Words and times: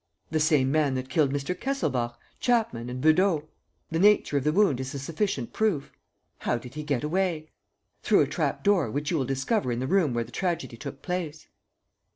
"The 0.31 0.39
same 0.39 0.71
man 0.71 0.95
that 0.95 1.11
killed 1.11 1.31
Mr. 1.31 1.53
Kesselbach, 1.55 2.17
Chapman, 2.39 2.89
and 2.89 3.01
Beudot. 3.01 3.43
The 3.91 3.99
nature 3.99 4.35
of 4.37 4.43
the 4.43 4.51
wound 4.51 4.79
is 4.79 4.95
a 4.95 4.97
sufficient 4.97 5.53
proof." 5.53 5.91
"How 6.39 6.57
did 6.57 6.73
he 6.73 6.81
get 6.81 7.03
away?" 7.03 7.51
"Through 8.01 8.21
a 8.21 8.27
trap 8.27 8.63
door, 8.63 8.89
which 8.89 9.11
you 9.11 9.17
will 9.17 9.25
discover 9.25 9.71
in 9.71 9.77
the 9.79 9.85
room 9.85 10.15
where 10.15 10.23
the 10.23 10.31
tragedy 10.31 10.75
took 10.75 11.03
place." 11.03 11.49